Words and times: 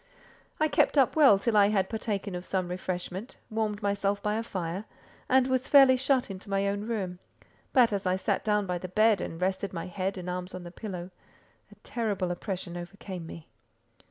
I 0.59 0.67
kept 0.67 0.97
up 0.97 1.15
well 1.15 1.37
till 1.37 1.55
I 1.55 1.67
had 1.67 1.87
partaken 1.87 2.33
of 2.33 2.43
some 2.43 2.69
refreshment, 2.69 3.37
warmed 3.51 3.83
myself 3.83 4.19
by 4.23 4.33
a 4.33 4.41
fire, 4.41 4.85
and 5.29 5.45
was 5.45 5.67
fairly 5.67 5.95
shut 5.95 6.31
into 6.31 6.49
my 6.49 6.67
own 6.67 6.87
room; 6.87 7.19
but, 7.71 7.93
as 7.93 8.07
I 8.07 8.15
sat 8.15 8.43
down 8.43 8.65
by 8.65 8.79
the 8.79 8.87
bed 8.89 9.21
and 9.21 9.39
rested 9.39 9.73
my 9.73 9.85
head 9.85 10.17
and 10.17 10.27
arms 10.27 10.55
on 10.55 10.63
the 10.63 10.71
pillow, 10.71 11.11
a 11.71 11.75
terrible 11.83 12.31
oppression 12.31 12.75
overcame 12.77 13.27
me. 13.27 13.47